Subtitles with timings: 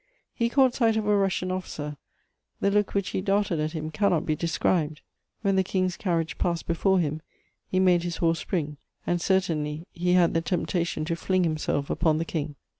[0.33, 1.95] He caught sight of a Russian officer:
[2.59, 5.01] the look which he darted at him cannot be described.
[5.43, 7.21] When the King's carriage passed before him,
[7.67, 12.17] he made his horse spring, and certainly he had the temptation to fling himself upon
[12.17, 12.55] the King.